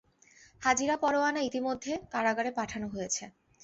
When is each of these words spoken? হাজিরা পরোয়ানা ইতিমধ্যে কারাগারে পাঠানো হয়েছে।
হাজিরা 0.61 0.95
পরোয়ানা 0.97 1.41
ইতিমধ্যে 1.49 1.93
কারাগারে 2.13 2.51
পাঠানো 2.57 2.87
হয়েছে। 2.87 3.23